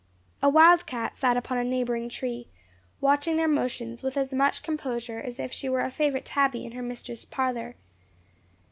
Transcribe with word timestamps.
A 0.41 0.49
wild 0.49 0.87
cat 0.87 1.15
sat 1.15 1.37
upon 1.37 1.59
a 1.59 1.63
neighbouring 1.63 2.09
tree, 2.09 2.47
watching 3.01 3.35
their 3.35 3.47
motions 3.47 4.01
with 4.01 4.17
as 4.17 4.33
much 4.33 4.63
composure 4.63 5.19
as 5.19 5.37
if 5.37 5.51
she 5.51 5.69
were 5.69 5.81
a 5.81 5.91
favourite 5.91 6.25
tabby 6.25 6.65
in 6.65 6.71
her 6.71 6.81
mistress' 6.81 7.23
parlour. 7.23 7.75